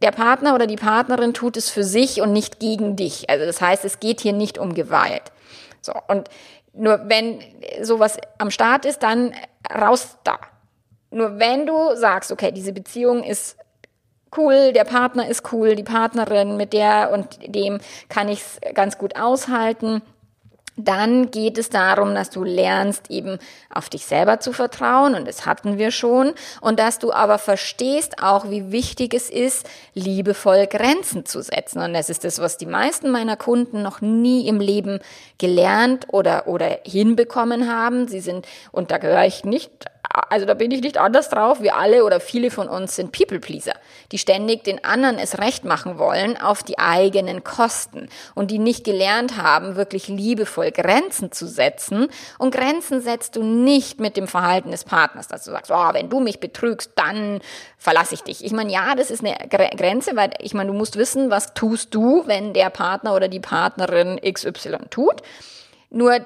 [0.00, 3.28] der Partner oder die Partnerin tut es für sich und nicht gegen dich.
[3.28, 5.32] Also das heißt, es geht hier nicht um Gewalt.
[5.80, 6.28] So, und
[6.72, 7.40] nur wenn
[7.82, 9.34] sowas am Start ist, dann
[9.74, 10.38] raus da.
[11.10, 13.56] Nur wenn du sagst, okay, diese Beziehung ist
[14.36, 18.98] cool, der Partner ist cool, die Partnerin mit der und dem kann ich es ganz
[18.98, 20.02] gut aushalten,
[20.78, 23.38] dann geht es darum, dass du lernst, eben
[23.72, 28.22] auf dich selber zu vertrauen, und das hatten wir schon, und dass du aber verstehst
[28.22, 31.82] auch, wie wichtig es ist, liebevoll Grenzen zu setzen.
[31.82, 35.00] Und das ist das, was die meisten meiner Kunden noch nie im Leben
[35.38, 38.06] gelernt oder, oder hinbekommen haben.
[38.06, 39.70] Sie sind, und da gehöre ich nicht
[40.30, 41.60] also da bin ich nicht anders drauf.
[41.60, 43.74] Wir alle oder viele von uns sind People-Pleaser,
[44.10, 48.84] die ständig den anderen es recht machen wollen auf die eigenen Kosten und die nicht
[48.84, 52.08] gelernt haben, wirklich liebevoll Grenzen zu setzen.
[52.38, 56.10] Und Grenzen setzt du nicht mit dem Verhalten des Partners, dass du sagst, oh, wenn
[56.10, 57.40] du mich betrügst, dann
[57.76, 58.44] verlasse ich dich.
[58.44, 61.94] Ich meine, ja, das ist eine Grenze, weil ich meine, du musst wissen, was tust
[61.94, 65.22] du, wenn der Partner oder die Partnerin XY tut.
[65.90, 66.18] Nur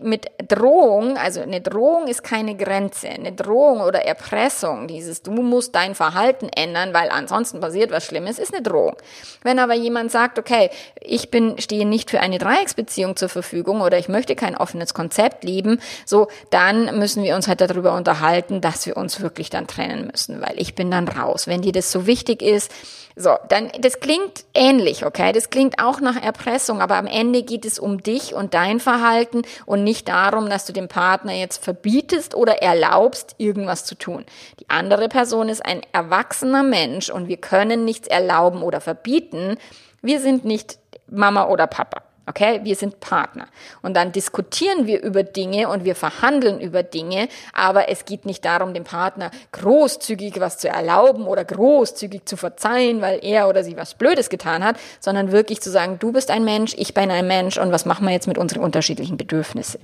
[0.00, 3.08] mit Drohung, also eine Drohung ist keine Grenze.
[3.08, 8.38] Eine Drohung oder Erpressung, dieses du musst dein Verhalten ändern, weil ansonsten passiert was Schlimmes,
[8.38, 8.96] ist eine Drohung.
[9.42, 13.98] Wenn aber jemand sagt, okay, ich bin, stehe nicht für eine Dreiecksbeziehung zur Verfügung oder
[13.98, 18.86] ich möchte kein offenes Konzept leben, so, dann müssen wir uns halt darüber unterhalten, dass
[18.86, 21.46] wir uns wirklich dann trennen müssen, weil ich bin dann raus.
[21.46, 22.72] Wenn dir das so wichtig ist,
[23.18, 25.32] so, dann, das klingt ähnlich, okay?
[25.32, 29.40] Das klingt auch nach Erpressung, aber am Ende geht es um dich und dein Verhalten
[29.64, 34.26] und nicht darum, dass du dem Partner jetzt verbietest oder erlaubst, irgendwas zu tun.
[34.60, 39.56] Die andere Person ist ein erwachsener Mensch und wir können nichts erlauben oder verbieten.
[40.02, 42.02] Wir sind nicht Mama oder Papa.
[42.28, 43.46] Okay, wir sind Partner.
[43.82, 48.44] Und dann diskutieren wir über Dinge und wir verhandeln über Dinge, aber es geht nicht
[48.44, 53.76] darum, dem Partner großzügig was zu erlauben oder großzügig zu verzeihen, weil er oder sie
[53.76, 57.28] was Blödes getan hat, sondern wirklich zu sagen, du bist ein Mensch, ich bin ein
[57.28, 59.80] Mensch und was machen wir jetzt mit unseren unterschiedlichen Bedürfnissen?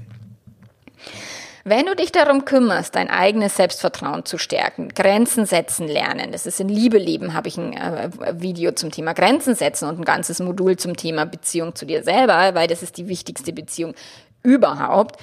[1.65, 6.59] Wenn du dich darum kümmerst, dein eigenes Selbstvertrauen zu stärken, Grenzen setzen lernen, das ist
[6.59, 10.41] in Liebe leben, habe ich ein äh, Video zum Thema Grenzen setzen und ein ganzes
[10.41, 13.95] Modul zum Thema Beziehung zu dir selber, weil das ist die wichtigste Beziehung
[14.43, 15.21] überhaupt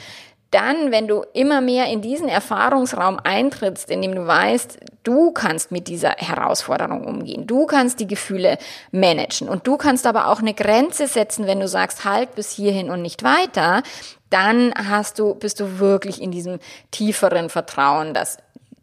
[0.51, 5.71] dann, wenn du immer mehr in diesen Erfahrungsraum eintrittst, in dem du weißt, du kannst
[5.71, 8.57] mit dieser Herausforderung umgehen, du kannst die Gefühle
[8.91, 9.47] managen.
[9.47, 13.01] Und du kannst aber auch eine Grenze setzen, wenn du sagst, halt bis hierhin und
[13.01, 13.83] nicht weiter,
[14.29, 16.59] dann hast du, bist du wirklich in diesem
[16.91, 18.37] tieferen Vertrauen, dass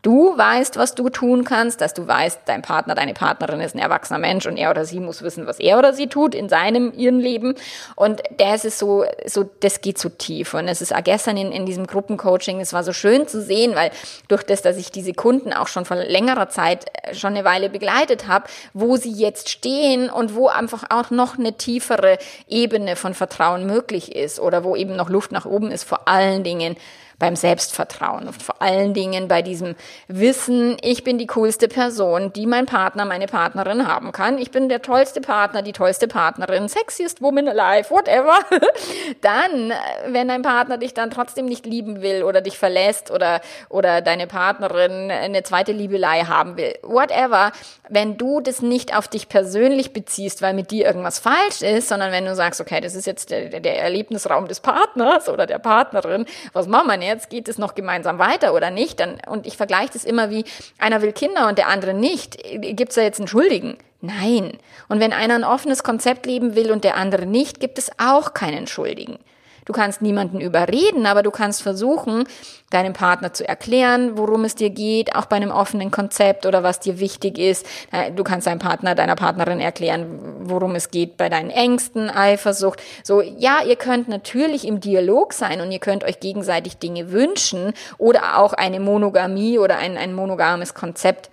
[0.06, 3.80] du weißt, was du tun kannst, dass du weißt, dein Partner, deine Partnerin ist ein
[3.80, 6.92] erwachsener Mensch und er oder sie muss wissen, was er oder sie tut in seinem,
[6.96, 7.56] ihrem Leben.
[7.96, 10.54] Und das ist so, so, das geht so tief.
[10.54, 13.74] Und es ist auch gestern in, in diesem Gruppencoaching, es war so schön zu sehen,
[13.74, 13.90] weil
[14.28, 17.68] durch das, dass ich diese Kunden auch schon vor längerer Zeit äh, schon eine Weile
[17.68, 23.12] begleitet habe, wo sie jetzt stehen und wo einfach auch noch eine tiefere Ebene von
[23.12, 26.76] Vertrauen möglich ist oder wo eben noch Luft nach oben ist, vor allen Dingen
[27.18, 29.74] beim Selbstvertrauen und vor allen Dingen bei diesem
[30.06, 34.38] Wissen, ich bin die coolste Person, die mein Partner, meine Partnerin haben kann.
[34.38, 38.38] Ich bin der tollste Partner, die tollste Partnerin, sexiest woman alive, whatever.
[39.22, 39.72] Dann,
[40.08, 44.26] wenn dein Partner dich dann trotzdem nicht lieben will oder dich verlässt oder, oder deine
[44.26, 47.52] Partnerin eine zweite Liebelei haben will, whatever,
[47.88, 52.12] wenn du das nicht auf dich persönlich beziehst, weil mit dir irgendwas falsch ist, sondern
[52.12, 56.26] wenn du sagst, okay, das ist jetzt der, der Erlebnisraum des Partners oder der Partnerin,
[56.52, 57.30] was machen wir jetzt?
[57.30, 59.00] Geht es noch gemeinsam weiter oder nicht?
[59.00, 60.44] Dann, und ich vergleiche das immer wie,
[60.78, 62.36] einer will Kinder und der andere nicht.
[62.60, 63.78] Gibt es da jetzt einen Schuldigen?
[64.00, 64.58] Nein.
[64.88, 68.34] Und wenn einer ein offenes Konzept leben will und der andere nicht, gibt es auch
[68.34, 69.18] keinen Schuldigen.
[69.66, 72.24] Du kannst niemanden überreden, aber du kannst versuchen,
[72.70, 76.78] deinem Partner zu erklären, worum es dir geht, auch bei einem offenen Konzept oder was
[76.78, 77.66] dir wichtig ist.
[77.90, 82.80] Äh, du kannst deinem Partner, deiner Partnerin erklären, worum es geht bei deinen Ängsten, Eifersucht.
[83.02, 87.72] So, ja, ihr könnt natürlich im Dialog sein und ihr könnt euch gegenseitig Dinge wünschen
[87.98, 91.30] oder auch eine Monogamie oder ein, ein monogames Konzept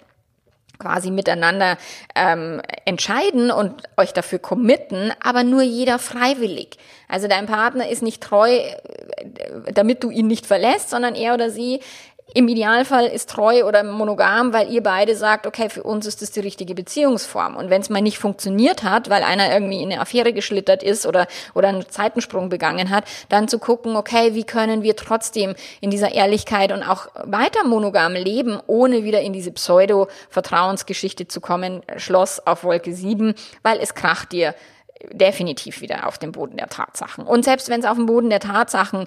[0.83, 1.77] quasi miteinander
[2.13, 6.77] ähm, entscheiden und euch dafür committen, aber nur jeder freiwillig.
[7.07, 8.73] Also dein Partner ist nicht treu, äh,
[9.73, 11.79] damit du ihn nicht verlässt, sondern er oder sie
[12.33, 16.31] im Idealfall ist treu oder monogam, weil ihr beide sagt, okay, für uns ist das
[16.31, 17.55] die richtige Beziehungsform.
[17.55, 21.05] Und wenn es mal nicht funktioniert hat, weil einer irgendwie in eine Affäre geschlittert ist
[21.05, 25.91] oder, oder einen Zeitensprung begangen hat, dann zu gucken, okay, wie können wir trotzdem in
[25.91, 32.45] dieser Ehrlichkeit und auch weiter monogam leben, ohne wieder in diese Pseudo-Vertrauensgeschichte zu kommen, Schloss
[32.45, 34.55] auf Wolke 7, weil es kracht dir
[35.11, 37.25] definitiv wieder auf dem Boden der Tatsachen.
[37.25, 39.05] Und selbst wenn es auf dem Boden der Tatsachen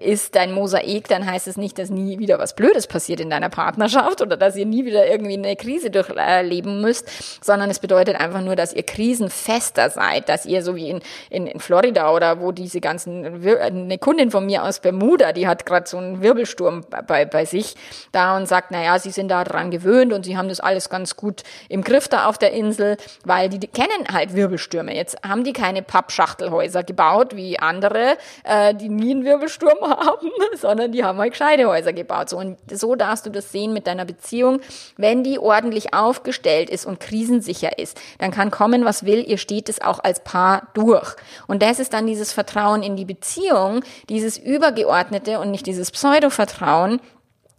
[0.00, 3.48] ist, dein Mosaik, dann heißt es nicht, dass nie wieder was Blödes passiert in deiner
[3.48, 8.42] Partnerschaft oder dass ihr nie wieder irgendwie eine Krise durchleben müsst, sondern es bedeutet einfach
[8.42, 12.52] nur, dass ihr krisenfester seid, dass ihr so wie in, in, in Florida oder wo
[12.52, 17.24] diese ganzen, eine Kundin von mir aus Bermuda, die hat gerade so einen Wirbelsturm bei,
[17.24, 17.76] bei sich
[18.12, 21.16] da und sagt, naja, sie sind da dran gewöhnt und sie haben das alles ganz
[21.16, 24.94] gut im Griff da auf der Insel, weil die, die kennen halt Wirbelstürme.
[24.94, 30.92] Jetzt haben die keine Pappschachtelhäuser gebaut wie andere, äh, die nie einen Wirbelsturm haben, sondern
[30.92, 32.30] die haben halt gescheite Häuser gebaut.
[32.30, 34.60] So, und so darfst du das sehen mit deiner Beziehung.
[34.96, 39.68] Wenn die ordentlich aufgestellt ist und krisensicher ist, dann kann kommen, was will, ihr steht
[39.68, 41.14] es auch als Paar durch.
[41.46, 47.00] Und das ist dann dieses Vertrauen in die Beziehung, dieses übergeordnete und nicht dieses Pseudo-Vertrauen,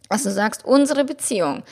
[0.09, 1.63] was du sagst, unsere Beziehung,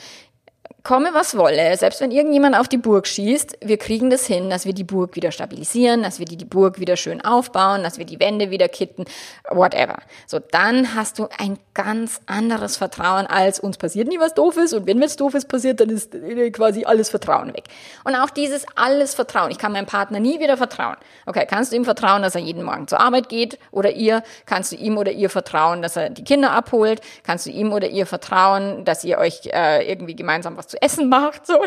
[0.86, 4.66] komme was wolle, selbst wenn irgendjemand auf die Burg schießt, wir kriegen das hin, dass
[4.66, 8.04] wir die Burg wieder stabilisieren, dass wir die, die Burg wieder schön aufbauen, dass wir
[8.04, 9.04] die Wände wieder kitten,
[9.50, 9.98] whatever.
[10.28, 14.86] So, dann hast du ein ganz anderes Vertrauen als uns passiert nie was Doofes und
[14.86, 16.14] wenn was Doofes passiert, dann ist
[16.52, 17.64] quasi alles Vertrauen weg.
[18.04, 19.50] Und auch dieses alles Vertrauen.
[19.50, 20.96] Ich kann meinem Partner nie wieder vertrauen.
[21.26, 24.22] Okay, kannst du ihm vertrauen, dass er jeden Morgen zur Arbeit geht oder ihr?
[24.46, 27.00] Kannst du ihm oder ihr vertrauen, dass er die Kinder abholt?
[27.24, 31.08] Kannst du ihm oder ihr vertrauen, dass ihr euch äh, irgendwie gemeinsam was zu essen
[31.08, 31.60] macht, so,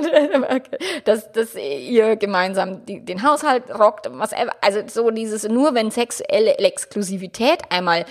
[1.06, 6.58] dass, dass ihr gemeinsam die, den Haushalt rockt, was, also so dieses, nur wenn sexuelle
[6.58, 8.06] Exklusivität einmal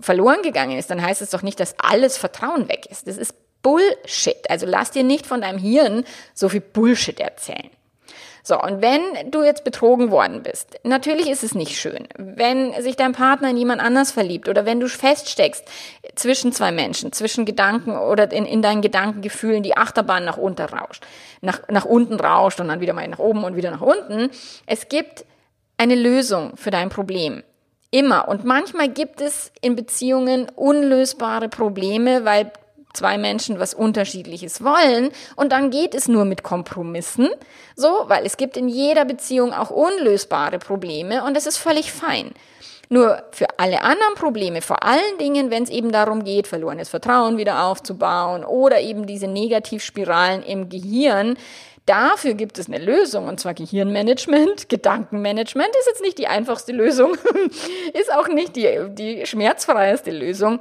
[0.00, 3.06] verloren gegangen ist, dann heißt es doch nicht, dass alles Vertrauen weg ist.
[3.06, 4.48] Das ist Bullshit.
[4.48, 6.04] Also lass dir nicht von deinem Hirn
[6.34, 7.70] so viel Bullshit erzählen.
[8.42, 12.08] So, und wenn du jetzt betrogen worden bist, natürlich ist es nicht schön.
[12.16, 15.64] Wenn sich dein Partner in jemand anders verliebt oder wenn du feststeckst
[16.14, 21.04] zwischen zwei Menschen, zwischen Gedanken oder in, in deinen Gedankengefühlen, die Achterbahn nach unten rauscht,
[21.40, 24.30] nach, nach unten rauscht und dann wieder mal nach oben und wieder nach unten.
[24.66, 25.24] Es gibt
[25.76, 27.42] eine Lösung für dein Problem.
[27.90, 28.28] Immer.
[28.28, 32.52] Und manchmal gibt es in Beziehungen unlösbare Probleme, weil
[32.92, 37.28] zwei Menschen was Unterschiedliches wollen und dann geht es nur mit Kompromissen,
[37.76, 42.32] so, weil es gibt in jeder Beziehung auch unlösbare Probleme und es ist völlig fein.
[42.92, 47.38] Nur für alle anderen Probleme, vor allen Dingen, wenn es eben darum geht, verlorenes Vertrauen
[47.38, 51.36] wieder aufzubauen oder eben diese Negativspiralen im Gehirn,
[51.86, 57.16] Dafür gibt es eine Lösung, und zwar Gehirnmanagement, Gedankenmanagement ist jetzt nicht die einfachste Lösung,
[57.94, 60.60] ist auch nicht die, die schmerzfreieste Lösung.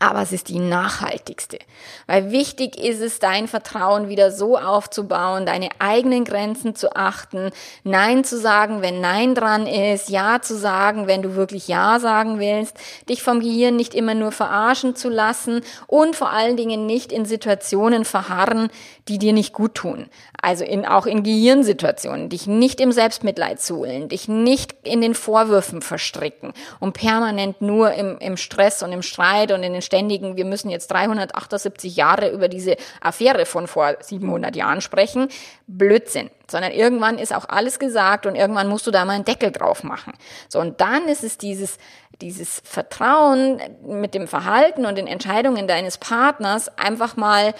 [0.00, 1.58] Aber es ist die nachhaltigste.
[2.06, 7.50] Weil wichtig ist es, dein Vertrauen wieder so aufzubauen, deine eigenen Grenzen zu achten,
[7.84, 12.40] Nein zu sagen, wenn Nein dran ist, Ja zu sagen, wenn du wirklich Ja sagen
[12.40, 12.76] willst,
[13.08, 17.24] dich vom Gehirn nicht immer nur verarschen zu lassen und vor allen Dingen nicht in
[17.24, 18.70] Situationen verharren,
[19.08, 20.06] die dir nicht gut tun.
[20.40, 25.82] Also in, auch in Gehirnsituationen, dich nicht im Selbstmitleid zuhlen, dich nicht in den Vorwürfen
[25.82, 30.44] verstricken und permanent nur im, im Stress und im Streit und in den ständigen, wir
[30.44, 35.28] müssen jetzt 378 Jahre über diese Affäre von vor 700 Jahren sprechen,
[35.66, 36.30] Blödsinn.
[36.50, 39.82] Sondern irgendwann ist auch alles gesagt und irgendwann musst du da mal einen Deckel drauf
[39.82, 40.12] machen.
[40.48, 41.78] So, und dann ist es dieses,
[42.20, 47.54] dieses Vertrauen mit dem Verhalten und den Entscheidungen deines Partners einfach mal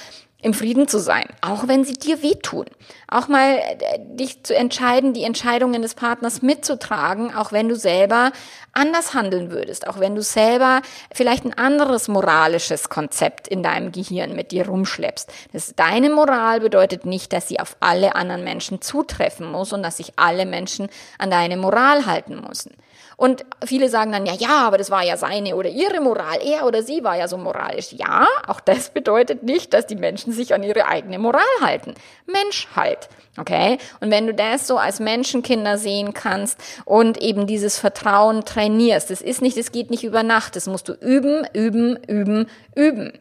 [0.45, 2.67] im Frieden zu sein, auch wenn sie dir wehtun.
[3.09, 8.31] Auch mal äh, dich zu entscheiden, die Entscheidungen des Partners mitzutragen, auch wenn du selber
[8.75, 10.83] anders handeln würdest, auch wenn du selber
[11.15, 15.33] vielleicht ein anderes moralisches Konzept in deinem Gehirn mit dir rumschleppst.
[15.55, 19.97] Das, deine Moral bedeutet nicht, dass sie auf alle anderen Menschen zutreffen muss und dass
[19.97, 22.77] sich alle Menschen an deine Moral halten müssen.
[23.17, 26.39] Und viele sagen dann, ja, ja, aber das war ja seine oder ihre Moral.
[26.45, 27.93] Er oder sie war ja so moralisch.
[27.93, 31.95] Ja, auch das bedeutet nicht, dass die Menschen sich an ihre eigene Moral halten.
[32.27, 33.09] Mensch halt.
[33.37, 33.79] Okay?
[34.01, 39.21] Und wenn du das so als Menschenkinder sehen kannst und eben dieses Vertrauen trainierst, das
[39.21, 43.13] ist nicht, das geht nicht über Nacht, das musst du üben, üben, üben, üben.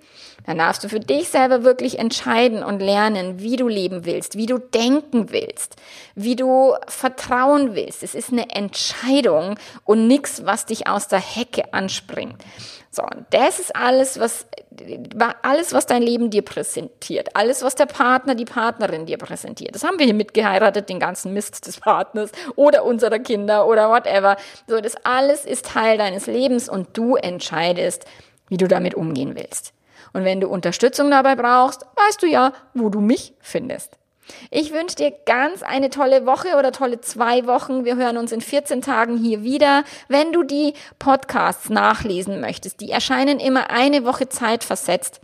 [0.46, 4.46] Dann darfst du für dich selber wirklich entscheiden und lernen, wie du leben willst, wie
[4.46, 5.78] du denken willst,
[6.16, 8.04] wie du vertrauen willst.
[8.04, 12.44] Es ist eine Entscheidung und nichts, was dich aus der Hecke anspringt.
[12.90, 14.46] So, und das ist alles, was,
[15.42, 17.36] alles, was dein Leben dir präsentiert.
[17.36, 19.74] Alles, was der Partner, die Partnerin dir präsentiert.
[19.74, 24.38] Das haben wir hier mitgeheiratet, den ganzen Mist des Partners oder unserer Kinder oder whatever.
[24.68, 28.06] So, das alles ist Teil deines Lebens und du entscheidest,
[28.48, 29.74] wie du damit umgehen willst.
[30.14, 33.98] Und wenn du Unterstützung dabei brauchst, weißt du ja, wo du mich findest.
[34.52, 37.86] Ich wünsche dir ganz eine tolle Woche oder tolle zwei Wochen.
[37.86, 39.84] Wir hören uns in 14 Tagen hier wieder.
[40.08, 45.22] Wenn du die Podcasts nachlesen möchtest, die erscheinen immer eine Woche Zeit versetzt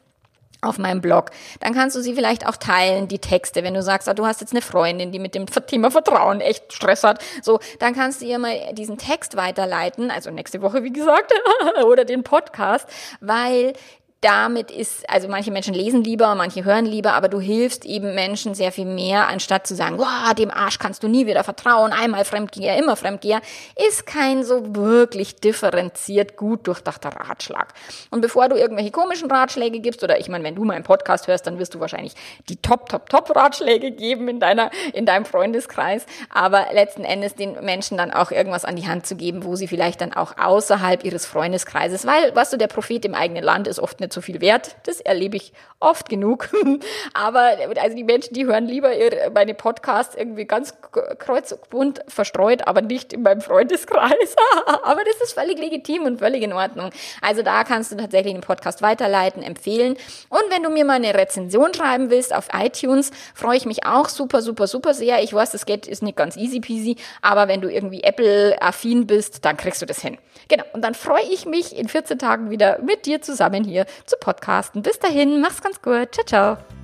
[0.61, 1.31] auf meinem Blog,
[1.61, 3.63] dann kannst du sie vielleicht auch teilen, die Texte.
[3.63, 6.73] Wenn du sagst, ah, du hast jetzt eine Freundin, die mit dem Thema Vertrauen echt
[6.73, 10.91] Stress hat, so, dann kannst du ihr mal diesen Text weiterleiten, also nächste Woche, wie
[10.91, 11.33] gesagt,
[11.85, 12.87] oder den Podcast,
[13.21, 13.73] weil
[14.21, 18.53] damit ist, also manche Menschen lesen lieber, manche hören lieber, aber du hilfst eben Menschen
[18.53, 22.25] sehr viel mehr, anstatt zu sagen, wow, dem Arsch kannst du nie wieder vertrauen, einmal
[22.25, 23.39] Fremdgeher, immer Fremdgeher,
[23.87, 27.73] ist kein so wirklich differenziert, gut durchdachter Ratschlag.
[28.11, 31.47] Und bevor du irgendwelche komischen Ratschläge gibst, oder ich meine, wenn du meinen Podcast hörst,
[31.47, 32.13] dann wirst du wahrscheinlich
[32.49, 37.53] die Top, Top, Top Ratschläge geben in deiner, in deinem Freundeskreis, aber letzten Endes den
[37.63, 41.05] Menschen dann auch irgendwas an die Hand zu geben, wo sie vielleicht dann auch außerhalb
[41.05, 44.21] ihres Freundeskreises, weil, was du, der Prophet im eigenen Land ist oft eine nicht so
[44.21, 44.75] viel wert.
[44.83, 46.49] Das erlebe ich oft genug.
[47.13, 50.73] Aber also die Menschen, die hören lieber ihre, meine Podcasts irgendwie ganz
[51.19, 54.35] kreuzbunt verstreut, aber nicht in meinem Freundeskreis.
[54.83, 56.89] aber das ist völlig legitim und völlig in Ordnung.
[57.21, 59.95] Also da kannst du tatsächlich den Podcast weiterleiten, empfehlen.
[60.29, 64.09] Und wenn du mir mal eine Rezension schreiben willst auf iTunes, freue ich mich auch
[64.09, 65.21] super, super, super sehr.
[65.23, 69.45] Ich weiß, das geht ist nicht ganz easy peasy, aber wenn du irgendwie Apple-affin bist,
[69.45, 70.17] dann kriegst du das hin.
[70.47, 70.63] Genau.
[70.73, 74.81] Und dann freue ich mich in 14 Tagen wieder mit dir zusammen hier zu podcasten.
[74.81, 76.13] Bis dahin, mach's ganz gut.
[76.13, 76.78] Ciao, ciao.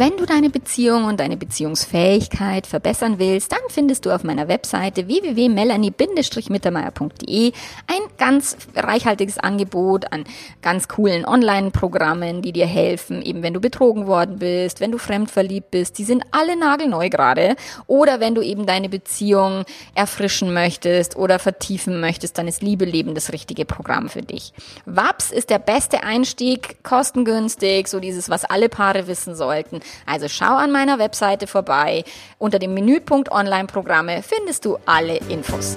[0.00, 5.08] Wenn du deine Beziehung und deine Beziehungsfähigkeit verbessern willst, dann findest du auf meiner Webseite
[5.08, 7.52] www.melanie-mittermeier.de
[7.86, 10.24] ein ganz reichhaltiges Angebot an
[10.62, 15.70] ganz coolen Online-Programmen, die dir helfen, eben wenn du betrogen worden bist, wenn du fremdverliebt
[15.70, 17.54] bist, die sind alle nagelneu gerade.
[17.86, 23.14] Oder wenn du eben deine Beziehung erfrischen möchtest oder vertiefen möchtest, dann ist Liebe Leben
[23.14, 24.54] das richtige Programm für dich.
[24.86, 29.82] WAPS ist der beste Einstieg, kostengünstig, so dieses, was alle Paare wissen sollten.
[30.06, 32.04] Also schau an meiner Webseite vorbei.
[32.38, 35.74] Unter dem Menüpunkt Online-Programme findest du alle Infos.